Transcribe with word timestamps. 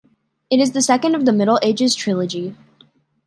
It 0.49 0.59
is 0.59 0.71
the 0.71 0.81
second 0.81 1.13
of 1.13 1.25
the 1.25 1.31
"Middle 1.31 1.59
Ages 1.61 1.93
Trilogy". 1.93 2.55